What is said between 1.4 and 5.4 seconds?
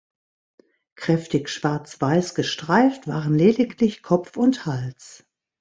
schwarz-weiß gestreift waren lediglich Kopf und Hals.